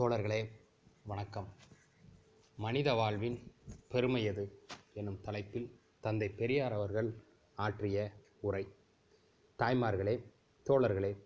தோழர்களே 0.00 0.48
வணக்கம். 1.06 1.48
மனித 2.56 2.94
வாழ்வின் 2.94 3.38
பெருமை 3.88 4.24
எது? 4.24 4.62
எனும் 4.92 5.20
தலைப்பில் 5.20 5.80
தந்தை 6.00 6.28
பெரியார் 6.28 6.72
அவர்கள் 6.72 7.14
ஆற்றிய 7.54 8.12
உரை. 8.40 8.68
தாய்மார்களே 9.58 10.22
தோழர்களே 10.70 11.16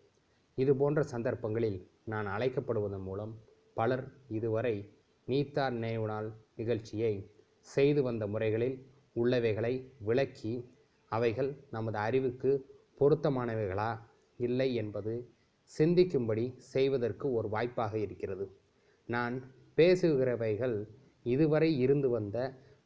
இது 0.55 0.77
போன்ற 0.77 1.03
சந்தர்ப்பங்களில் 1.03 1.91
நான் 2.05 2.27
அழைக்கப்படுவதன் 2.27 3.03
மூலம் 3.03 3.45
பலர் 3.75 4.13
இதுவரை 4.29 4.93
நீத்தார் 5.27 5.73
நினைவு 5.73 6.07
நாள் 6.07 6.33
நிகழ்ச்சியை 6.57 7.31
செய்து 7.61 8.03
வந்த 8.03 8.27
முறைகளில் 8.27 8.93
உள்ளவைகளை 9.15 9.93
விளக்கி 9.99 10.75
அவைகள் 11.09 11.67
நமது 11.71 11.99
அறிவுக்கு 11.99 12.67
பொருத்தமானவைகளா? 13.01 13.99
இல்லை 14.37 14.75
என்பது 14.75 15.36
சிந்திக்கும்படி 15.73 16.45
செய்வதற்கு 16.57 17.33
ஒரு 17.33 17.49
வாய்ப்பாக 17.49 17.99
இருக்கிறது. 17.99 18.45
நான் 19.09 19.35
பேசுகிறவைகள் 19.77 20.77
இதுவரை 21.23 21.71
இருந்து 21.79 22.09
வந்த 22.09 22.37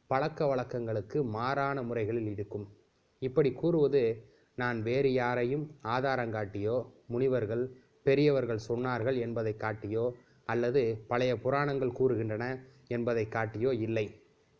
பழக்க 0.07 0.45
வழக்கங்களுக்கு 0.45 1.23
மாறான 1.23 1.83
முறைகளில் 1.83 2.29
இருக்கும். 2.31 2.65
இப்படி 3.19 3.51
கூறுவது 3.51 4.03
நான் 4.55 4.79
வேறு 4.81 5.13
யாரையும் 5.13 5.65
ஆதாரம் 5.81 6.33
காட்டியோ 6.33 6.77
முனிவர்கள் 7.07 7.63
பெரியவர்கள் 8.03 8.65
சொன்னார்கள் 8.67 9.17
என்பதை 9.19 9.53
காட்டியோ 9.57 10.05
அல்லது 10.45 11.05
பழைய 11.07 11.33
புராணங்கள் 11.37 11.97
கூறுகின்றன 11.99 12.45
என்பதை 12.87 13.25
காட்டியோ 13.25 13.71
இல்லை. 13.79 14.05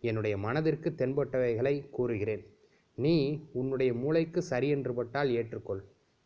என்னுடைய 0.03 0.37
மனதிற்கு 0.37 0.89
தென்பட்டவைகளை 0.97 1.89
கூறுகிறேன். 1.89 2.43
நீ 2.97 3.15
உன்னுடைய 3.53 3.93
மூளைக்கு 3.93 4.41
சரியென்று 4.41 4.93
பட்டால் 4.93 5.29
ஏற்றுக்கொள். 5.29 5.81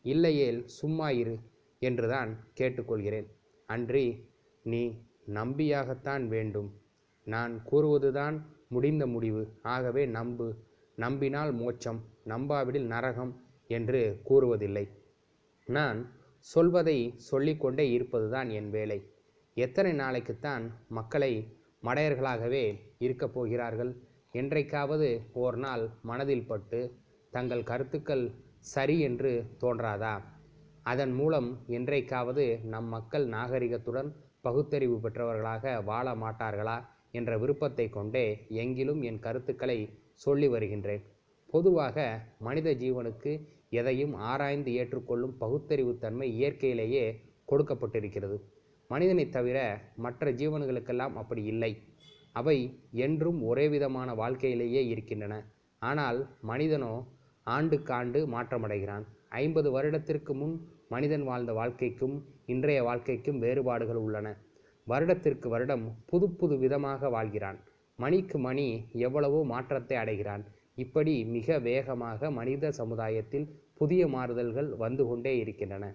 இல்லையேல் 0.06 0.62
சும்மா 0.66 1.10
இரு. 1.10 1.36
என்றுதான் 1.80 2.48
கேட்டுக்கொள்கிறேன். 2.60 3.28
அன்றி 3.66 4.30
நீ 4.64 5.02
நம்பியாகத்தான் 5.28 6.28
வேண்டும். 6.28 6.82
நான் 7.24 7.62
கூறுவதுதான் 7.72 8.42
முடிந்த 8.68 9.08
முடிவு. 9.08 9.60
ஆகவே 9.62 10.06
நம்பு. 10.06 10.56
நம்பினால் 10.96 11.54
மோட்சம். 11.54 12.04
நம்பாவிடில் 12.26 12.86
நரகம் 12.86 13.46
என்று 13.68 14.22
கூறுவதில்லை. 14.30 14.90
நான் 15.66 16.12
சொல்வதை 16.38 17.14
சொல்லிக்கொண்டே 17.18 17.92
இருப்பதுதான் 17.92 18.50
என் 18.50 18.70
வேலை. 18.70 19.14
எத்தனை 19.54 19.92
நாளைக்குத்தான் 19.92 20.72
மக்களை 20.88 21.58
மடையர்களாகவே 21.84 22.80
இருக்கப் 22.98 23.34
போகிறார்கள்? 23.34 24.02
என்றைக்காவது 24.32 25.22
ஓர் 25.34 25.58
நாள் 25.58 25.90
மனதில் 26.02 26.48
பட்டு 26.48 26.96
தங்கள் 27.32 27.64
கருத்துக்கள் 27.64 28.32
சரி 28.60 29.00
என்று 29.00 29.46
தோன்றாதா? 29.62 30.22
அதன் 30.86 31.12
மூலம் 31.12 31.64
என்றைக்காவது 31.68 32.60
நம் 32.64 32.86
மக்கள் 32.86 33.28
நாகரிகத்துடன் 33.28 34.10
பகுத்தறிவு 34.42 34.98
பெற்றவர்களாக 35.04 35.84
வாழ 35.84 36.14
மாட்டார்களா 36.14 36.76
என்ற 37.12 37.38
விருப்பத்தை 37.38 37.90
கொண்டே 37.90 38.26
எங்கிலும் 38.50 39.02
என் 39.04 39.20
கருத்துக்களை 39.20 39.78
சொல்லி 40.16 40.48
வருகின்றேன். 40.48 41.04
பொதுவாக 41.48 41.98
மனித 42.40 42.74
ஜீவனுக்கு 42.74 43.32
எதையும் 43.70 44.14
ஆராய்ந்து 44.14 44.72
ஏற்றுக்கொள்ளும் 44.72 45.36
பகுத்தறிவுத்தன்மை 45.40 46.28
இயற்கையிலேயே 46.34 47.06
கொடுக்கப்பட்டிருக்கிறது. 47.48 48.38
மனிதனைத் 48.90 49.32
தவிர 49.32 49.58
மற்ற 49.96 50.32
ஜீவன்களுக்கெல்லாம் 50.32 51.14
அப்படி 51.16 51.44
இல்லை. 51.44 51.72
அவை 52.32 52.58
என்றும் 52.92 53.44
ஒரே 53.44 53.68
விதமான 53.68 54.14
வாழ்க்கையிலேயே 54.14 54.88
இருக்கின்றன. 54.88 55.36
ஆனால் 55.82 56.20
மனிதனோ 56.42 56.94
ஆண்டுக்காண்டு 57.48 58.20
மாற்றமடைகிறான். 58.28 59.06
ஐம்பது 59.30 59.72
வருடத்திற்கு 59.72 60.34
முன் 60.36 60.56
மனிதன் 60.92 61.24
வாழ்ந்த 61.24 61.54
வாழ்க்கைக்கும் 61.54 62.16
இன்றைய 62.46 62.84
வாழ்க்கைக்கும் 62.84 63.40
வேறுபாடுகள் 63.40 63.96
உள்ளன. 63.96 64.28
வருடத்திற்கு 64.88 65.50
வருடம் 65.50 65.86
புது 66.06 66.28
புது 66.30 66.56
விதமாக 66.58 67.10
வாழ்கிறான். 67.10 67.60
மணிக்கு 68.00 68.38
மணி 68.38 68.66
எவ்வளவோ 68.92 69.40
மாற்றத்தை 69.44 69.98
அடைகிறான். 69.98 70.44
இப்படி 70.76 71.14
மிக 71.26 71.58
வேகமாக 71.60 72.32
மனித 72.32 72.72
சமுதாயத்தில் 72.72 73.48
புதிய 73.74 74.08
மாறுதல்கள் 74.08 74.70
வந்து 74.76 75.08
கொண்டே 75.08 75.34
இருக்கின்றன. 75.38 75.86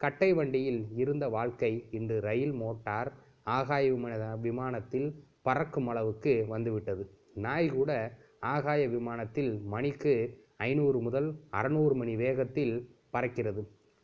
கட்டை 0.00 0.30
வண்டியில் 0.32 0.80
இருந்த 0.94 1.28
வாழ்க்கை 1.28 1.72
இன்று 1.90 2.20
ரயில் 2.20 2.52
மோட்டார் 2.52 3.10
ஆகாய 3.56 3.84
விமான 3.92 4.36
விமானத்தில் 4.46 5.08
பறக்கும் 5.42 5.86
அளவுக்கு 5.86 6.32
வந்துவிட்டது. 6.48 7.04
நாய் 7.34 7.68
கூட 7.68 7.90
ஆகாய 8.40 8.82
விமானத்தில் 8.88 9.52
மணிக்கு 9.64 10.14
ஐநூறு 10.56 10.98
முதல் 11.00 11.28
அறநூறு 11.50 11.94
மணி 11.94 12.16
வேகத்தில் 12.16 12.74
பறக்கிறது. 13.12 13.62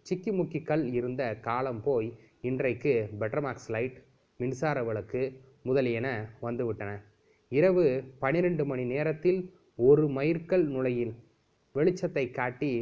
சிக்கிமுக்கி 0.09 0.61
கல் 0.63 0.87
இருந்த 0.93 1.23
காலம் 1.47 1.83
போய் 1.83 2.09
இன்றைக்கு 2.41 2.93
பெட்ரமாக்ஸ் 3.21 3.71
லைட் 3.75 3.99
மின்சார 4.41 4.79
விளக்கு 4.85 5.23
முதலியன 5.63 6.09
வந்துவிட்டன. 6.43 6.91
இரவு 7.53 7.85
பனிரெண்டு 8.19 8.65
மணி 8.65 8.85
நேரத்தில் 8.85 9.41
ஒரு 9.89 10.05
மைற்கல் 10.09 10.67
நுழையில் 10.75 11.15
வெளிச்சத்தை 11.75 12.25
காட்டி 12.31 12.73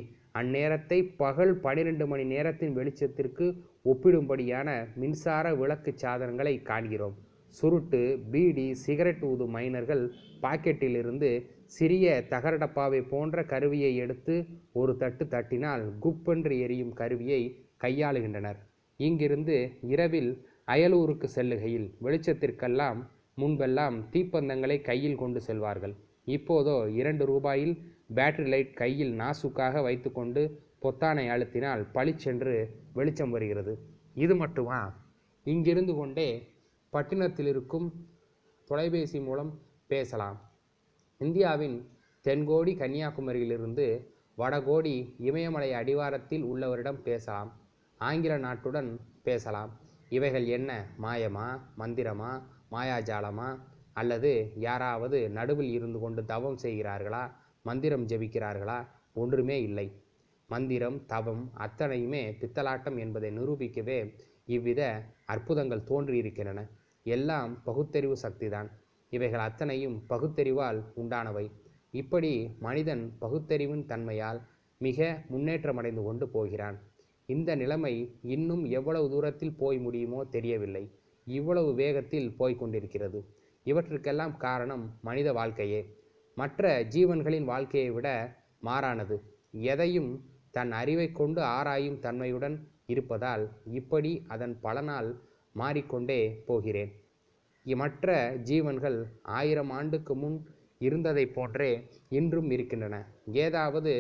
அந்நேரத்தை 0.41 0.99
பகல் 1.17 1.55
பனிரெண்டு 1.61 2.05
மணி 2.07 2.25
நேரத்தின் 2.25 2.77
வெளிச்சத்திற்கு 2.77 3.47
ஒப்பிடும்படியான 3.85 4.69
மின்சார 4.95 5.55
விளக்கு 5.55 5.93
சாதனங்களை 5.97 6.55
காண்கிறோம். 6.63 7.17
சுருட்டு 7.59 8.01
பீடி 8.33 8.67
சிகரெட் 8.85 9.25
ஊதும் 9.31 9.55
மைனர்கள் 9.57 10.05
பாக்கெட்டிலிருந்து 10.43 11.31
சிறிய 11.77 12.07
தகர 12.33 12.55
டப்பாவை 12.57 13.01
போன்ற 13.13 13.45
கருவியை 13.53 13.93
எடுத்து 13.97 14.35
ஒரு 14.73 14.93
தட்டு 14.97 15.25
தட்டினால் 15.25 15.85
குப்பென்று 16.03 16.57
எரியும் 16.65 16.93
கருவியை 16.93 17.43
கையாளுகின்றனர். 17.81 18.59
இங்கிருந்து 19.01 19.57
இரவில் 19.95 20.31
அயலூருக்கு 20.67 21.29
செல்லுகையில் 21.37 21.89
வெளிச்சத்திற்கெல்லாம் 22.03 23.01
முன்பெல்லாம் 23.37 23.97
தீப்பந்தங்களை 24.13 24.77
கையில் 24.81 25.21
கொண்டு 25.23 25.41
செல்வார்கள். 25.47 25.95
இப்போதோ 26.37 26.77
இரண்டு 27.01 27.25
ரூபாயில் 27.33 27.75
பேட்டரி 28.15 28.49
லைட் 28.49 28.73
கையில் 28.75 29.13
நாசுக்காக 29.21 29.83
வைத்துக்கொண்டு 29.83 30.43
பொத்தானை 30.83 31.27
அழுத்தினால் 31.35 31.83
பளிச்சென்று 31.93 32.55
வெளிச்சம் 32.93 33.31
வருகிறது. 33.31 33.75
இது 34.15 34.35
மட்டுமா? 34.37 34.81
இங்கிருந்து 35.47 35.95
கொண்டே 35.95 36.29
பட்டினத்தில் 36.95 37.47
இருக்கும் 37.47 37.87
தொலைபேசி 38.65 39.21
மூலம் 39.21 39.61
பேசலாம். 39.87 40.37
இந்தியாவின் 41.19 41.89
தென்கோடி 42.25 42.73
கன்னியாகுமரியிலிருந்து 42.77 43.87
வடகோடி 44.39 45.15
இமயமலை 45.19 45.73
அடிவாரத்தில் 45.73 46.45
உள்ளவரிடம் 46.45 47.03
பேசலாம். 47.03 47.51
ஆங்கில 47.99 48.39
நாட்டுடன் 48.39 48.99
பேசலாம். 49.23 49.81
இவைகள் 50.09 50.47
என்ன? 50.47 50.87
மாயமா? 51.03 51.47
மந்திரமா? 51.79 52.43
மாயாஜாலமா? 52.71 53.59
அல்லது 53.93 54.53
யாராவது 54.57 55.31
நடுவில் 55.31 55.73
இருந்து 55.73 55.99
கொண்டு 55.99 56.25
தவம் 56.25 56.59
செய்கிறார்களா? 56.63 57.31
மந்திரம் 57.63 58.07
ஜெபிக்கிறார்களா? 58.07 58.87
ஒன்றுமே 59.15 59.63
இல்லை. 59.63 60.03
மந்திரம் 60.49 61.07
தவம் 61.07 61.51
அத்தனையுமே 61.59 62.23
பித்தலாட்டம் 62.41 62.99
என்பதை 62.99 63.39
நிரூபிக்கவே 63.39 64.15
இவ்வித 64.47 65.05
அற்புதங்கள் 65.27 65.89
தோன்றியிருக்கின்றன. 65.89 66.69
எல்லாம் 67.07 67.63
பகுத்தறிவு 67.63 68.17
சக்திதான். 68.23 68.69
இவைகள் 69.11 69.41
அத்தனையும் 69.41 70.03
பகுத்தறிவால் 70.09 70.85
உண்டானவை. 70.97 71.51
இப்படி 71.91 72.33
மனிதன் 72.61 73.13
பகுத்தறிவின் 73.21 73.85
தன்மையால் 73.87 74.41
மிக 74.79 75.23
முன்னேற்றமடைந்து 75.31 76.03
கொண்டு 76.05 76.29
போகிறான். 76.29 76.79
இந்த 77.27 77.55
நிலைமை 77.55 77.95
இன்னும் 78.23 78.65
எவ்வளவு 78.65 79.11
தூரத்தில் 79.11 79.57
போய் 79.57 79.79
முடியுமோ 79.79 80.25
தெரியவில்லை. 80.25 80.85
இவ்வளவு 81.27 81.75
வேகத்தில் 81.75 82.37
போய்க் 82.37 82.59
கொண்டிருக்கிறது. 82.59 83.21
இவற்றுக்கெல்லாம் 83.65 84.37
காரணம் 84.37 84.99
மனித 85.03 85.33
வாழ்க்கையே. 85.33 85.83
மற்ற 86.35 86.85
ஜீவன்களின் 86.85 87.45
வாழ்க்கையை 87.45 87.91
விட 87.91 88.09
மாறானது. 88.63 89.17
எதையும் 89.51 90.11
தன் 90.51 90.73
அறிவை 90.73 91.13
கொண்டு 91.13 91.43
ஆராயும் 91.43 91.99
தன்மையுடன் 91.99 92.57
இருப்பதால் 92.87 93.45
இப்படி 93.65 94.25
அதன் 94.29 94.59
பலனால் 94.63 95.11
மாறிக்கொண்டே 95.55 96.21
போகிறேன். 96.47 96.93
மற்ற 97.67 98.09
ஜீவன்கள் 98.49 98.99
ஆயிரம் 99.39 99.71
ஆண்டுக்கு 99.71 100.15
முன் 100.15 100.37
இருந்ததைப் 100.79 101.35
போன்றே 101.35 101.71
இன்றும் 102.09 102.51
இருக்கின்றன. 102.51 102.97
ஏதாவது 103.45 103.93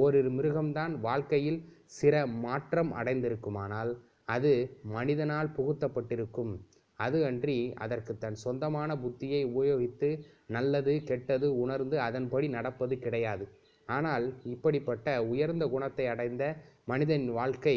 ஓரிரு 0.00 0.30
மிருகம்தான் 0.30 0.94
வாழ்க்கையில் 1.00 1.60
சிற 2.00 2.14
மாற்றம் 2.44 2.90
அடைந்திருக்குமானால் 2.92 3.92
அது 4.34 4.52
மனிதனால் 4.96 5.50
புகுத்தப்பட்டிருக்கும். 5.56 6.52
அது 6.98 7.18
அன்றி 7.24 7.56
அதற்கு 7.74 8.12
தன் 8.18 8.38
சொந்தமான 8.44 8.90
புத்தியை 8.94 9.42
உபயோகித்து 9.52 10.08
நல்லது 10.46 10.92
கெட்டது 11.04 11.48
உணர்ந்து 11.58 11.96
அதன்படி 12.00 12.48
நடப்பது 12.48 12.94
கிடையாது. 12.98 13.44
ஆனால் 13.88 14.26
இப்படிப்பட்ட 14.44 15.06
உயர்ந்த 15.24 15.64
குணத்தை 15.66 16.06
அடைந்த 16.06 16.44
மனிதனின் 16.84 17.32
வாழ்க்கை 17.32 17.76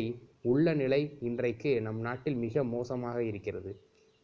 உள்ள 0.52 0.74
நிலை 0.74 1.02
இன்றைக்கு 1.22 1.72
நம் 1.82 2.00
நாட்டில் 2.00 2.36
மிக 2.36 2.64
மோசமாக 2.64 3.18
இருக்கிறது. 3.24 3.72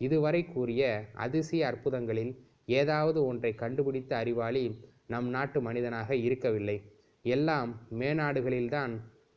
இதுவரை 0.01 0.41
கூறிய 0.45 0.81
அதிசய 1.15 1.67
அற்புதங்களில் 1.67 2.33
ஏதாவது 2.65 3.19
ஒன்றை 3.25 3.51
கண்டுபிடித்த 3.55 4.11
அறிவாளி 4.17 4.63
நம் 5.07 5.29
நாட்டு 5.29 5.59
மனிதனாக 5.61 6.15
இருக்கவில்லை. 6.15 6.77
எல்லாம் 7.25 7.71
மேநாடுகளில்தான் 7.99 8.93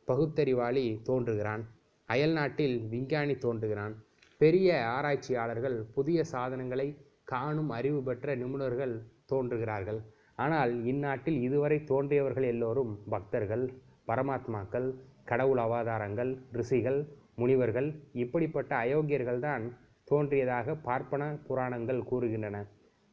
பகுத்தறிவாளி 0.07 0.85
தோன்றுகிறான். 1.03 1.63
அயல்நாட்டில் 2.09 2.75
விஞ்ஞானி 2.89 3.35
தோன்றுகிறான். 3.35 3.95
பெரிய 4.41 4.69
ஆராய்ச்சியாளர்கள் 4.87 5.77
புதிய 5.95 6.19
சாதனங்களை 6.23 6.87
காணும் 7.23 7.69
அறிவு 7.69 7.99
பெற்ற 8.03 8.35
நிபுணர்கள் 8.35 8.95
தோன்றுகிறார்கள். 9.33 9.99
ஆனால் 10.35 10.71
இந்நாட்டில் 10.85 11.41
இதுவரை 11.41 11.77
தோன்றியவர்கள் 11.83 12.47
எல்லோரும் 12.53 12.93
பக்தர்கள் 13.09 13.65
பரமாத்மாக்கள் 14.07 14.87
கடவுள் 15.25 15.57
அவதாரங்கள் 15.57 16.31
ரிஷிகள் 16.51 16.99
முனிவர்கள் 17.35 17.89
இப்படிப்பட்ட 18.13 18.71
அயோக்கியர்கள்தான் 18.83 19.63
தோன்றியதாக 20.03 20.75
பார்ப்பன 20.87 21.23
புராணங்கள் 21.47 22.01
கூறுகின்றன. 22.11 22.57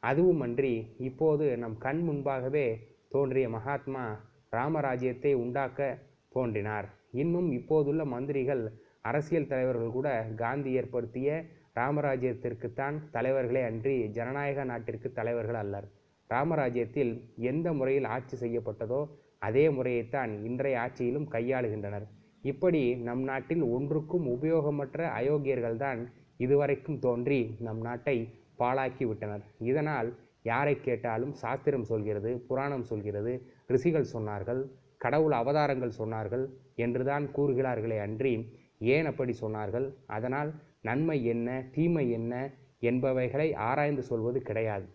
அதுவுமன்றி 0.02 0.72
இப்போது 0.98 1.44
நம் 1.62 1.76
கண் 1.78 2.02
முன்பாகவே 2.08 2.66
தோன்றிய 3.08 3.48
மகாத்மா 3.48 4.04
ராமராஜ்யத்தை 4.52 5.32
உண்டாக்க 5.34 5.98
தோன்றினார். 6.28 6.88
இன்னும் 7.12 7.48
இப்போதுள்ள 7.52 8.04
மந்திரிகள் 8.04 8.62
அரசியல் 9.02 9.46
தலைவர்கள் 9.46 9.90
கூட 9.90 10.08
காந்தி 10.36 10.70
ஏற்படுத்திய 10.72 11.28
ராமராஜ்யத்திற்குத்தான் 11.74 12.96
தலைவர்களே 13.10 13.62
அன்றி 13.62 13.96
ஜனநாயக 14.08 14.64
நாட்டிற்கு 14.64 15.12
தலைவர்கள் 15.12 15.54
அல்லர். 15.54 15.88
ராமராஜ்யத்தில் 16.34 17.12
எந்த 17.50 17.68
முறையில் 17.78 18.08
ஆட்சி 18.16 18.36
செய்யப்பட்டதோ 18.42 19.00
அதே 19.46 19.64
முறையைத்தான் 19.76 20.32
இன்றைய 20.48 20.80
ஆட்சியிலும் 20.84 21.30
கையாளுகின்றனர். 21.34 22.06
இப்படி 22.50 22.82
நம் 23.08 23.22
நாட்டில் 23.30 23.64
ஒன்றுக்கும் 23.76 24.26
உபயோகமற்ற 24.34 25.00
அயோக்கியர்கள்தான் 25.18 26.00
இதுவரைக்கும் 26.44 27.00
தோன்றி 27.06 27.40
நம் 27.66 27.80
நாட்டை 27.86 28.16
பாழாக்கி 28.60 29.04
விட்டனர். 29.08 29.44
இதனால் 29.70 30.08
யாரை 30.50 30.74
கேட்டாலும் 30.80 31.34
சாஸ்திரம் 31.42 31.88
சொல்கிறது 31.90 32.30
புராணம் 32.48 32.86
சொல்கிறது 32.90 33.32
ரிஷிகள் 33.74 34.12
சொன்னார்கள் 34.14 34.62
கடவுள் 35.04 35.34
அவதாரங்கள் 35.40 35.98
சொன்னார்கள் 36.00 36.44
என்றுதான் 36.84 37.24
கூறுகிறார்களே 37.36 37.98
அன்றி 38.06 38.34
ஏன் 38.94 39.08
அப்படி 39.10 39.32
சொன்னார்கள்? 39.40 39.86
அதனால் 40.16 40.50
நன்மை 40.88 41.18
என்ன 41.32 41.48
தீமை 41.74 42.04
என்ன 42.18 42.34
என்பவைகளை 42.90 43.48
ஆராய்ந்து 43.68 44.02
சொல்வது 44.10 44.38
கிடையாது. 44.48 44.86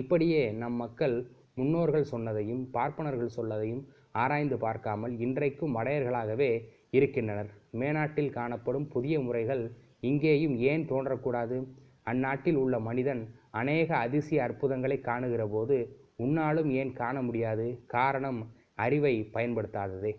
இப்படியே 0.00 0.42
நம் 0.60 0.78
மக்கள் 0.82 1.16
முன்னோர்கள் 1.54 2.10
சொன்னதையும் 2.12 2.62
பார்ப்பனர்கள் 2.76 3.36
சொன்னதையும் 3.36 3.82
ஆராய்ந்து 4.12 4.56
பார்க்காமல் 4.58 5.14
இன்றைக்கும் 5.18 5.74
மடையர்களாகவே 5.76 6.50
இருக்கின்றனர். 6.90 7.50
மேனாட்டில் 7.80 8.34
காணப்படும் 8.38 8.88
புதிய 8.88 9.14
முறைகள் 9.20 9.62
இங்கேயும் 10.00 10.56
ஏன் 10.70 10.84
தோன்றக்கூடாது? 10.88 11.56
அந்நாட்டில் 12.02 12.58
உள்ள 12.62 12.78
மனிதன் 12.78 13.22
அநேக 13.60 13.88
அதிசய 13.96 14.42
அற்புதங்களை 14.42 14.98
காணுகிற 15.00 15.42
போது 15.46 15.76
உன்னாலும் 16.16 16.70
ஏன் 16.80 16.92
காண 16.92 17.16
முடியாது? 17.22 17.66
காரணம் 17.86 18.40
அறிவை 18.84 19.14
பயன்படுத்தாததே. 19.34 20.12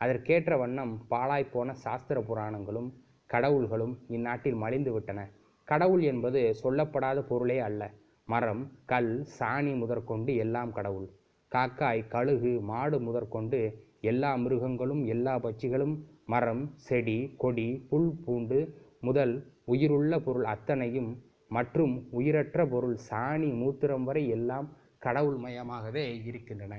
அதற்கேற்ற 0.00 0.54
வண்ணம் 0.56 0.94
பாழாய்ப்போன 1.10 1.72
சாஸ்திர 1.84 2.18
புராணங்களும் 2.20 2.88
கடவுள்களும் 3.30 3.94
இந்நாட்டில் 4.08 4.58
மலிந்து 4.64 4.92
விட்டன 4.92 5.20
கடவுள் 5.68 6.02
என்பது 6.12 6.40
சொல்லப்படாத 6.62 7.18
பொருளே 7.28 7.58
அல்ல. 7.68 7.82
மரம் 8.28 8.62
கல் 8.86 9.10
சாணி 9.38 9.72
முதற்கொண்டு 9.76 10.32
எல்லாம் 10.36 10.72
கடவுள். 10.72 11.08
காக்காய் 11.52 12.08
கழுகு 12.08 12.52
மாடு 12.60 12.98
முதற்கொண்டு 13.00 13.60
எல்லா 14.00 14.30
மிருகங்களும் 14.36 15.02
எல்லா 15.06 15.34
பட்சிகளும் 15.38 15.94
மரம் 16.26 16.64
செடி 16.86 17.18
கொடி 17.36 17.68
புல் 17.90 18.10
பூண்டு 18.24 18.58
முதல் 19.00 19.34
உயிருள்ள 19.64 20.12
பொருள் 20.20 20.44
அத்தனையும் 20.44 21.10
மற்றும் 21.50 21.94
உயிரற்ற 22.10 22.66
பொருள் 22.68 22.96
சாணி 23.10 23.50
மூத்திரம் 23.60 24.04
வரை 24.04 24.24
எல்லாம் 24.28 24.68
கடவுள் 24.98 25.38
மயமாகவே 25.38 26.06
இருக்கின்றன. 26.30 26.74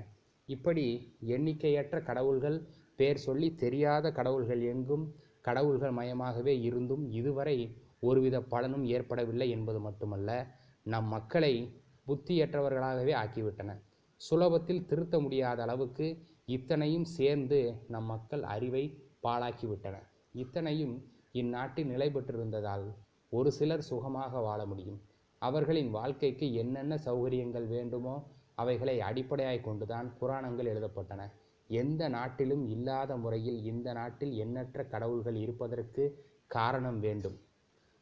இப்படி 0.50 0.86
எண்ணிக்கையற்ற 1.36 1.96
கடவுள்கள் 2.04 2.58
பேர் 2.96 3.22
சொல்லி 3.28 3.50
தெரியாத 3.64 4.12
கடவுள்கள் 4.12 4.62
எங்கும் 4.74 5.06
கடவுள்கள் 5.42 5.92
மயமாகவே 5.92 6.54
இருந்தும் 6.68 7.04
இதுவரை 7.12 7.58
ஒருவித 8.00 8.38
பலனும் 8.54 8.86
ஏற்படவில்லை 8.96 9.48
என்பது 9.50 9.80
மட்டுமல்ல. 9.80 10.30
நம் 10.86 11.08
மக்களை 11.08 11.54
புத்தியற்றவர்களாகவே 12.08 13.14
ஆக்கிவிட்டன. 13.24 13.72
சுலபத்தில் 14.22 14.86
திருத்த 14.86 15.20
முடியாத 15.20 15.62
அளவுக்கு 15.62 16.08
இத்தனையும் 16.46 17.08
சேர்ந்து 17.18 17.60
நம் 17.88 18.06
மக்கள் 18.06 18.44
அறிவை 18.44 18.84
பாழாக்கிவிட்டன. 19.24 19.96
இத்தனையும் 20.32 20.96
இந்நாட்டில் 21.32 21.86
நிலை 21.86 22.10
பெற்றிருந்ததால் 22.10 22.86
ஒரு 23.30 23.52
சிலர் 23.52 23.82
சுகமாக 23.82 24.40
வாழ 24.40 24.66
முடியும். 24.66 25.00
அவர்களின் 25.42 25.90
வாழ்க்கைக்கு 25.90 26.54
என்னென்ன 26.54 27.00
சௌகரியங்கள் 27.06 27.68
வேண்டுமோ 27.68 28.16
அவைகளை 28.56 28.96
அடிப்படையாய் 29.02 29.62
கொண்டுதான் 29.62 30.08
புராணங்கள் 30.18 30.72
எழுதப்பட்டன. 30.74 31.22
எந்த 31.70 32.08
நாட்டிலும் 32.08 32.64
இல்லாத 32.68 33.18
முறையில் 33.18 33.60
இந்த 33.64 33.88
நாட்டில் 33.94 34.34
எண்ணற்ற 34.44 34.84
கடவுள்கள் 34.84 35.36
இருப்பதற்கு 35.36 36.04
காரணம் 36.48 37.00
வேண்டும். 37.00 37.38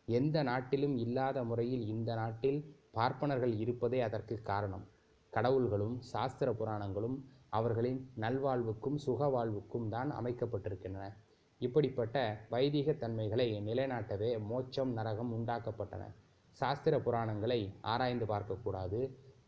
எந்த 0.08 0.44
நாட்டிலும் 0.44 0.96
இல்லாத 0.98 1.44
முறையில் 1.44 1.84
இந்த 1.88 2.16
நாட்டில் 2.16 2.60
பார்ப்பனர்கள் 2.92 3.54
இருப்பதே 3.58 4.02
அதற்கு 4.02 4.42
காரணம். 4.42 4.86
கடவுள்களும் 5.34 5.96
சாஸ்திர 6.00 6.54
புராணங்களும் 6.54 7.18
அவர்களின் 7.50 8.12
நல்வாழ்வுக்கும் 8.20 8.96
சுக 8.96 9.30
வாழ்வுக்கும் 9.30 9.90
தான் 9.90 10.12
அமைக்கப்பட்டிருக்கின்றன. 10.12 11.06
இப்படிப்பட்ட 11.62 12.46
வைதிக 12.50 12.94
தன்மைகளை 12.94 13.48
நிலைநாட்டவே 13.68 14.30
மோட்சம் 14.40 14.92
நரகம் 14.94 15.32
உண்டாக்கப்பட்டன. 15.38 16.04
சாஸ்திர 16.52 16.98
புராணங்களை 16.98 17.60
ஆராய்ந்து 17.82 18.26
பார்க்கக்கூடாது 18.26 19.00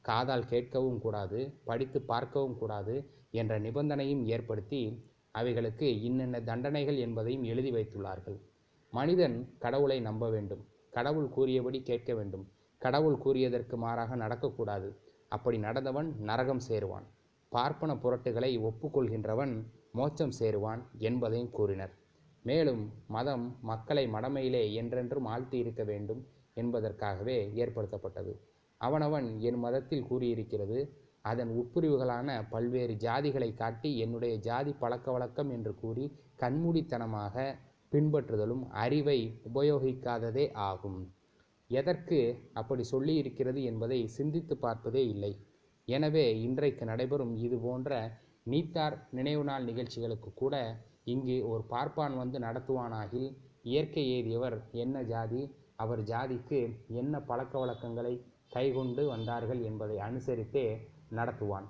காதால் 0.01 0.49
கேட்கவும் 0.49 0.99
கூடாது 0.99 1.39
படித்து 1.63 2.01
பார்க்கவும் 2.01 2.57
கூடாது 2.57 2.95
என்ற 3.31 3.59
நிபந்தனையும் 3.59 4.23
ஏற்படுத்தி 4.25 4.81
அவைகளுக்கு 5.31 5.87
இன்னென்ன 6.09 6.43
தண்டனைகள் 6.43 6.97
என்பதையும் 6.97 7.43
எழுதி 7.43 7.71
வைத்துள்ளார்கள். 7.71 8.37
மனிதன் 8.97 9.37
கடவுளை 9.59 9.97
நம்ப 9.99 10.25
வேண்டும். 10.29 10.63
கடவுள் 10.91 11.29
கூறியபடி 11.29 11.79
கேட்க 11.81 12.11
வேண்டும். 12.13 12.45
கடவுள் 12.81 13.17
கூறியதற்கு 13.25 13.75
மாறாக 13.75 14.15
நடக்கக்கூடாது. 14.15 14.89
அப்படி 15.31 15.57
நடந்தவன் 15.57 16.09
நரகம் 16.29 16.63
சேருவான். 16.67 17.05
பார்ப்பன 17.51 17.91
புரட்டுகளை 18.03 18.51
ஒப்புக்கொள்கின்றவன் 18.69 19.53
மோட்சம் 19.91 20.33
சேருவான் 20.39 20.81
என்பதையும் 21.07 21.53
கூறினர். 21.57 21.93
மேலும் 22.45 22.83
மதம் 23.07 23.45
மக்களை 23.61 24.03
மடமையிலே 24.07 24.63
என்றென்றும் 24.73 25.27
ஆழ்த்தி 25.33 25.57
இருக்க 25.57 25.83
வேண்டும் 25.83 26.21
என்பதற்காகவே 26.53 27.37
ஏற்படுத்தப்பட்டது. 27.63 28.33
அவனவன் 28.81 29.27
என் 29.49 29.59
மதத்தில் 29.59 30.07
கூறியிருக்கிறது 30.09 30.79
அதன் 31.25 31.51
உட்பிரிவுகளான 31.59 32.29
பல்வேறு 32.49 32.93
ஜாதிகளை 33.05 33.49
காட்டி 33.53 33.91
என்னுடைய 33.97 34.33
ஜாதி 34.47 34.71
பழக்க 34.73 35.07
வழக்கம் 35.11 35.49
என்று 35.49 35.71
கூறி 35.75 36.05
கண்மூடித்தனமாக 36.39 37.35
பின்பற்றுதலும் 37.95 38.63
அறிவை 38.83 39.19
உபயோகிக்காததே 39.49 40.45
ஆகும். 40.69 40.99
எதற்கு 41.69 42.19
அப்படி 42.53 42.83
சொல்லி 42.93 43.13
இருக்கிறது 43.21 43.59
என்பதை 43.63 43.99
சிந்தித்து 44.17 44.55
பார்ப்பதே 44.57 45.03
இல்லை. 45.13 45.33
எனவே 45.87 46.25
இன்றைக்கு 46.47 46.83
நடைபெறும் 46.85 47.33
இது 47.45 47.57
போன்ற 47.65 47.99
நீத்தார் 48.43 48.95
நினைவு 49.17 49.43
நாள் 49.43 49.67
நிகழ்ச்சிகளுக்கு 49.69 50.29
கூட 50.33 50.55
இங்கு 51.13 51.35
ஒரு 51.51 51.63
பார்ப்பான் 51.73 52.15
வந்து 52.21 52.37
நடத்துவானாகில் 52.39 53.29
இயற்கை 53.63 54.03
ஏறியவர் 54.17 54.57
என்ன 54.83 55.03
ஜாதி 55.11 55.41
அவர் 55.75 56.01
ஜாதிக்கு 56.11 56.59
என்ன 57.01 57.13
பழக்க 57.29 57.53
வழக்கங்களை 57.61 58.13
கைகொண்டு 58.55 59.03
வந்தார்கள் 59.13 59.61
என்பதை 59.69 59.97
அனுசரித்தே 60.07 60.65
நடத்துவான். 61.17 61.67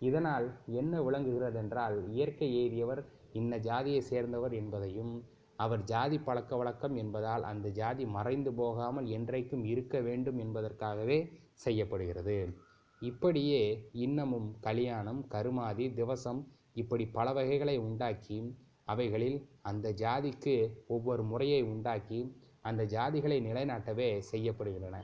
இதனால் 0.00 0.46
என்ன 0.80 0.94
விளங்குகிறதென்றால் 1.06 1.96
இயற்கை 2.14 2.48
எய்தியவர் 2.62 3.02
இன்ன 3.32 3.58
ஜாதியை 3.68 4.00
சேர்ந்தவர் 4.10 4.54
என்பதையும் 4.60 5.12
அவர் 5.56 5.82
ஜாதி 5.82 6.18
பழக்க 6.18 6.56
வழக்கம் 6.56 6.96
என்பதால் 6.96 7.42
அந்த 7.42 7.68
ஜாதி 7.68 8.06
மறைந்து 8.06 8.52
போகாமல் 8.52 9.06
என்றைக்கும் 9.06 9.64
இருக்க 9.64 10.00
வேண்டும் 10.00 10.38
என்பதற்காகவே 10.38 11.18
செய்யப்படுகிறது. 11.54 12.58
இப்படியே 13.00 13.90
இன்னமும் 13.92 14.56
கல்யாணம் 14.60 15.26
கருமாதி 15.26 15.86
திவசம் 15.88 16.40
இப்படி 16.74 17.06
பல 17.06 17.32
வகைகளை 17.32 17.78
உண்டாக்கி 17.78 18.38
அவைகளில் 18.84 19.48
அந்த 19.62 19.92
ஜாதிக்கு 19.92 20.70
ஒவ்வொரு 20.86 21.22
முறையை 21.22 21.62
உண்டாக்கி 21.62 22.20
அந்த 22.60 22.84
ஜாதிகளை 22.84 23.38
நிலைநாட்டவே 23.40 24.22
செய்யப்படுகின்றன. 24.32 24.96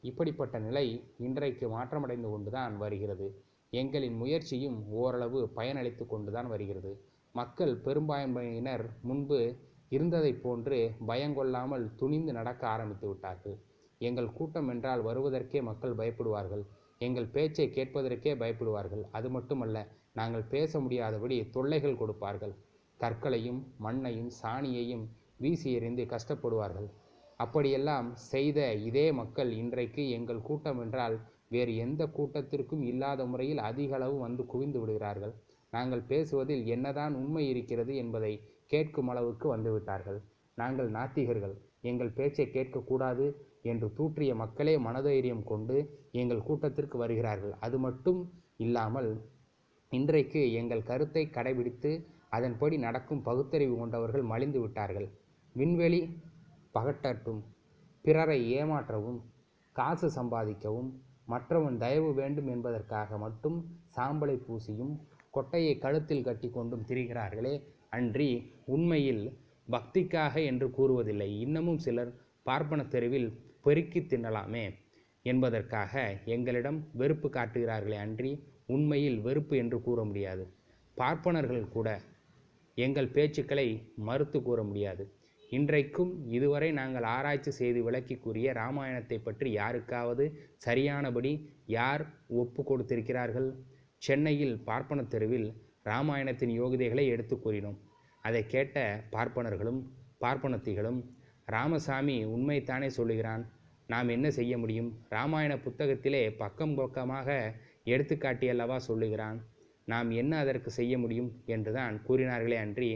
இப்படிப்பட்ட 0.00 0.58
நிலை 0.58 1.14
இன்றைக்கு 1.18 1.68
மாற்றமடைந்து 1.68 2.30
கொண்டுதான் 2.30 2.76
வருகிறது. 2.76 3.44
எங்களின் 3.72 4.16
முயற்சியும் 4.16 4.88
ஓரளவு 4.90 5.52
பயனளித்து 5.56 6.06
கொண்டுதான் 6.06 6.48
வருகிறது. 6.48 6.92
மக்கள் 7.32 7.76
பெரும்பான்மையினர் 7.76 8.84
முன்பு 9.02 9.58
இருந்ததைப் 9.90 10.42
போன்று 10.42 10.78
பயங்கொள்ளாமல் 11.06 11.94
துணிந்து 11.96 12.32
நடக்க 12.32 12.66
ஆரம்பித்து 12.66 13.08
விட்டார்கள். 13.08 13.56
எங்கள் 13.98 14.32
கூட்டம் 14.32 14.68
என்றால் 14.68 15.02
வருவதற்கே 15.02 15.62
மக்கள் 15.62 15.94
பயப்படுவார்கள். 15.94 16.64
எங்கள் 16.98 17.26
பேச்சை 17.26 17.66
கேட்பதற்கே 17.68 18.32
பயப்படுவார்கள். 18.34 19.04
அது 19.10 19.30
மட்டுமல்ல 19.30 19.86
நாங்கள் 20.12 20.44
பேச 20.44 20.80
முடியாதபடி 20.80 21.50
தொல்லைகள் 21.50 21.96
கொடுப்பார்கள். 21.96 22.54
கற்களையும் 23.00 23.60
மண்ணையும் 23.78 24.30
சாணியையும் 24.42 25.04
வீசி 25.36 25.72
எறிந்து 25.72 26.04
கஷ்டப்படுவார்கள். 26.04 26.88
அப்படியெல்லாம் 27.36 28.14
செய்த 28.14 28.72
இதே 28.72 29.12
மக்கள் 29.12 29.50
இன்றைக்கு 29.52 30.10
எங்கள் 30.10 30.40
கூட்டம் 30.40 30.80
என்றால் 30.80 31.16
வேறு 31.48 31.76
எந்த 31.76 32.02
கூட்டத்திற்கும் 32.06 32.82
இல்லாத 32.82 33.24
முறையில் 33.24 33.58
அதிக 33.58 33.94
அளவு 33.94 34.18
வந்து 34.18 34.46
குவிந்து 34.46 34.78
விடுகிறார்கள். 34.80 35.34
நாங்கள் 35.70 36.02
பேசுவதில் 36.02 36.66
என்னதான் 36.66 37.14
உண்மை 37.14 37.48
இருக்கிறது 37.48 37.96
என்பதை 37.96 38.32
கேட்கும் 38.66 39.08
அளவுக்கு 39.08 39.46
வந்துவிட்டார்கள். 39.56 40.18
நாங்கள் 40.58 40.90
நாத்திகர்கள். 40.90 41.54
எங்கள் 41.80 42.16
பேச்சை 42.18 42.46
கேட்கக்கூடாது 42.46 43.26
என்று 43.62 43.86
தூற்றிய 43.96 44.34
மக்களே 44.34 44.74
மனதைரியம் 44.78 45.44
கொண்டு 45.44 45.76
எங்கள் 46.12 46.46
கூட்டத்திற்கு 46.48 46.98
வருகிறார்கள். 46.98 47.54
அது 47.60 47.78
மட்டும் 47.78 48.20
இல்லாமல் 48.56 49.10
இன்றைக்கு 49.92 50.40
எங்கள் 50.52 50.82
கருத்தை 50.82 51.22
கடைபிடித்து 51.26 51.90
அதன்படி 52.28 52.76
நடக்கும் 52.78 53.22
பகுத்தறிவு 53.22 53.74
கொண்டவர்கள் 53.78 54.22
மலிந்து 54.22 54.60
விட்டார்கள். 54.60 55.08
விண்வெளி 55.54 56.00
பகட்டட்டும் 56.74 57.42
பிறரை 58.04 58.38
ஏமாற்றவும் 58.56 59.20
காசு 59.76 60.08
சம்பாதிக்கவும் 60.10 60.90
மற்றவன் 61.26 61.78
தயவு 61.78 62.10
வேண்டும் 62.14 62.46
என்பதற்காக 62.46 63.18
மட்டும் 63.18 63.56
சாம்பலை 63.96 64.36
பூசியும் 64.46 64.92
கொட்டையை 65.34 65.72
கழுத்தில் 65.78 66.24
கட்டி 66.24 66.48
கொண்டும் 66.50 66.84
திரிகிறார்களே 66.88 67.54
அன்றி 67.96 68.30
உண்மையில் 68.74 69.24
பக்திக்காக 69.68 70.34
என்று 70.50 70.66
கூறுவதில்லை. 70.78 71.28
இன்னமும் 71.44 71.80
சிலர் 71.86 72.12
பார்ப்பன 72.46 72.80
தெருவில் 72.94 73.30
பெருக்கி 73.64 74.00
தின்னலாமே 74.00 74.64
என்பதற்காக 75.26 76.02
எங்களிடம் 76.34 76.78
வெறுப்பு 77.00 77.28
காட்டுகிறார்களே 77.36 77.98
அன்றி 78.04 78.32
உண்மையில் 78.74 79.18
வெறுப்பு 79.26 79.54
என்று 79.62 79.78
கூற 79.86 79.98
முடியாது. 80.04 80.44
பார்ப்பனர்கள் 80.96 81.64
கூட 81.76 81.88
எங்கள் 82.78 83.12
பேச்சுக்களை 83.14 83.68
மறுத்து 84.08 84.38
கூற 84.42 84.60
முடியாது. 84.62 85.04
இன்றைக்கும் 85.50 86.12
இதுவரை 86.36 86.68
நாங்கள் 86.78 87.06
ஆராய்ச்சி 87.14 87.52
செய்து 87.58 87.80
விளக்கி 87.86 88.16
கூறிய 88.24 88.52
ராமாயணத்தை 88.60 89.18
பற்றி 89.18 89.48
யாருக்காவது 89.60 90.24
சரியானபடி 90.66 91.32
யார் 91.76 92.02
ஒப்பு 92.42 92.62
கொடுத்திருக்கிறார்கள்? 92.70 93.48
சென்னையில் 94.06 94.56
பார்ப்பன 94.68 95.04
தெருவில் 95.12 95.48
இராமாயணத்தின் 95.86 96.52
யோகிதைகளை 96.60 97.04
எடுத்து 97.06 97.36
கூறினோம். 97.36 97.78
அதை 98.24 98.42
கேட்ட 98.46 98.76
பார்ப்பனர்களும் 99.12 99.80
பார்ப்பனத்திகளும் 100.24 101.00
ராமசாமி 101.44 102.16
உண்மைத்தானே 102.34 102.88
சொல்லுகிறான். 102.98 103.42
நாம் 103.88 104.08
என்ன 104.08 104.26
செய்ய 104.30 104.54
முடியும்? 104.58 104.88
ராமாயண 105.08 105.52
புத்தகத்திலே 105.56 106.22
பக்கம் 106.36 106.74
பக்கமாக 106.74 107.28
எடுத்துக்காட்டியல்லவா 107.84 108.78
சொல்லுகிறான். 108.88 109.38
நாம் 109.84 110.08
என்ன 110.10 110.32
அதற்கு 110.38 110.70
செய்ய 110.70 110.94
முடியும்? 110.98 111.28
என்றுதான் 111.46 111.96
கூறினார்களே 112.06 112.58
அன்றி 112.64 112.88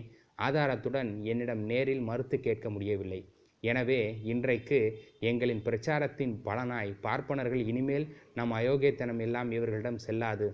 ஆதாரத்துடன் 0.43 1.11
என்னிடம் 1.23 1.63
நேரில் 1.71 2.01
மறுத்து 2.01 2.37
கேட்க 2.41 2.67
முடியவில்லை. 2.71 3.21
எனவே 3.63 4.01
இன்றைக்கு 4.23 4.79
எங்களின் 5.31 5.63
பிரச்சாரத்தின் 5.65 6.35
பலனாய் 6.45 6.91
பார்ப்பனர்கள் 7.07 7.63
இனிமேல் 7.71 8.07
நம் 8.35 8.53
அயோக்கியத்தனம் 8.53 9.21
எல்லாம் 9.27 9.51
இவர்களிடம் 9.51 10.03
செல்லாது. 10.07 10.49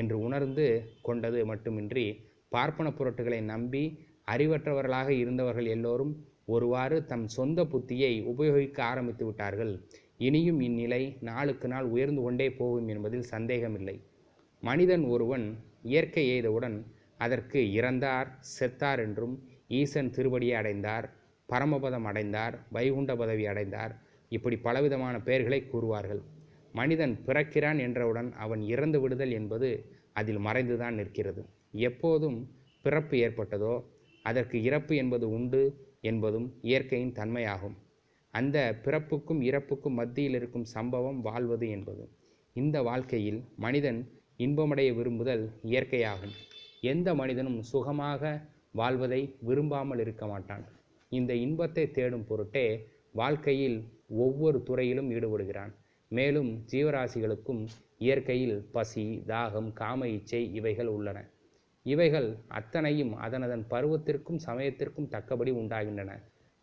என்று 0.00 0.16
உணர்ந்து 0.26 0.66
கொண்டது 1.06 1.40
மட்டுமின்றி 1.50 2.06
பார்ப்பன 2.54 2.88
பொருட்களை 2.98 3.40
நம்பி 3.52 3.82
அறிவற்றவர்களாக 4.32 5.08
இருந்தவர்கள் 5.22 5.68
எல்லோரும் 5.74 6.12
ஒருவாறு 6.54 6.98
தம் 7.10 7.26
சொந்த 7.36 7.60
புத்தியை 7.72 8.12
உபயோகிக்க 8.32 8.78
ஆரம்பித்து 8.90 9.24
விட்டார்கள். 9.26 9.72
இனியும் 10.26 10.60
இந்நிலை 10.66 11.02
நாளுக்கு 11.28 11.66
நாள் 11.68 11.88
உயர்ந்து 11.94 12.22
கொண்டே 12.22 12.46
போகும் 12.60 12.88
என்பதில் 12.94 13.26
சந்தேகமில்லை. 13.34 13.96
மனிதன் 14.62 15.04
ஒருவன் 15.14 15.46
இயற்கை 15.90 16.24
எய்தவுடன் 16.34 16.76
அதற்கு 17.24 17.60
இறந்தார் 17.78 18.28
செத்தார் 18.54 19.00
என்றும் 19.04 19.34
ஈசன் 19.80 20.10
திருவடியை 20.16 20.56
அடைந்தார் 20.60 21.06
பரமபதம் 21.48 22.06
அடைந்தார் 22.10 22.54
வைகுண்ட 22.76 23.12
பதவி 23.16 23.44
அடைந்தார் 23.52 23.92
இப்படி 24.32 24.56
பலவிதமான 24.66 25.14
பெயர்களை 25.28 25.60
கூறுவார்கள். 25.64 26.22
மனிதன் 26.72 27.18
பிறக்கிறான் 27.26 27.78
என்றவுடன் 27.78 28.32
அவன் 28.32 28.62
இறந்து 28.62 29.00
விடுதல் 29.00 29.30
என்பது 29.30 29.68
அதில் 30.12 30.38
மறைந்துதான் 30.38 30.94
நிற்கிறது. 30.94 31.42
எப்போதும் 31.72 32.38
பிறப்பு 32.82 33.16
ஏற்பட்டதோ 33.16 33.84
அதற்கு 34.22 34.62
இறப்பு 34.62 34.96
என்பது 34.96 35.30
உண்டு 35.30 35.62
என்பதும் 36.00 36.58
இயற்கையின் 36.62 37.12
தன்மையாகும். 37.12 37.76
அந்த 38.30 38.80
பிறப்புக்கும் 38.84 39.40
இறப்புக்கும் 39.40 39.94
மத்தியில் 39.94 40.34
இருக்கும் 40.34 40.64
சம்பவம் 40.64 41.20
வாழ்வது 41.20 41.68
என்பது. 41.68 42.08
இந்த 42.52 42.82
வாழ்க்கையில் 42.82 43.44
மனிதன் 43.56 44.00
இன்பமடைய 44.38 44.94
விரும்புதல் 44.94 45.60
இயற்கையாகும். 45.62 46.34
எந்த 46.80 47.14
மனிதனும் 47.14 47.62
சுகமாக 47.62 48.40
வாழ்வதை 48.70 49.36
விரும்பாமல் 49.40 49.98
இருக்க 49.98 50.26
மாட்டான். 50.26 50.64
இந்த 51.08 51.34
இன்பத்தை 51.34 51.90
தேடும் 51.90 52.26
பொருட்டே 52.26 52.86
வாழ்க்கையில் 53.12 53.78
ஒவ்வொரு 54.08 54.62
துறையிலும் 54.62 55.10
ஈடுபடுகிறான். 55.10 55.72
மேலும் 56.08 56.64
ஜீவராசிகளுக்கும் 56.72 57.62
இயற்கையில் 57.98 58.68
பசி 58.72 59.22
தாகம் 59.26 59.72
காம 59.72 60.08
இச்சை 60.08 60.54
இவைகள் 60.54 60.86
உள்ளன. 60.86 61.18
இவைகள் 61.82 62.36
அத்தனையும் 62.48 63.12
அதனதன் 63.18 63.64
பருவத்திற்கும் 63.70 64.40
சமயத்திற்கும் 64.46 65.08
தக்கபடி 65.08 65.52
உண்டாகின்றன. 65.52 66.10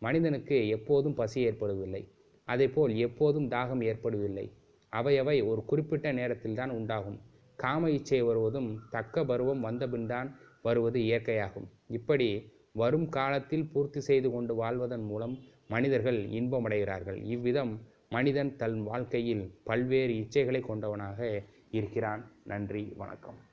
மனிதனுக்கு 0.02 0.68
எப்போதும் 0.68 1.14
பசி 1.14 1.48
ஏற்படுவதில்லை. 1.48 2.02
அதேபோல் 2.44 2.96
எப்போதும் 2.96 3.48
தாகம் 3.48 3.82
ஏற்படுவதில்லை. 3.82 4.46
அவையவை 4.92 5.46
ஒரு 5.46 5.64
குறிப்பிட்ட 5.64 6.12
நேரத்தில்தான் 6.12 6.70
உண்டாகும். 6.70 7.18
காம 7.56 7.90
இச்சை 7.90 8.22
வருவதும் 8.22 8.80
தக்க 8.90 9.24
பருவம் 9.24 9.64
வந்தபின்தான் 9.64 10.28
வருவது 10.62 11.00
இயற்கையாகும். 11.00 11.66
இப்படி 11.88 12.28
வரும் 12.72 13.08
காலத்தில் 13.08 13.68
பூர்த்தி 13.72 14.00
செய்து 14.00 14.30
கொண்டு 14.30 14.54
வாழ்வதன் 14.54 15.04
மூலம் 15.04 15.34
மனிதர்கள் 15.68 16.18
இன்பமடைகிறார்கள். 16.30 17.24
இவ்விதம் 17.24 17.72
மனிதன் 18.10 18.56
தன் 18.56 18.82
வாழ்க்கையில் 18.82 19.54
பல்வேறு 19.64 20.12
இச்சைகளை 20.12 20.60
கொண்டவனாக 20.60 21.42
இருக்கிறான். 21.70 22.22
நன்றி 22.44 22.92
வணக்கம். 22.96 23.38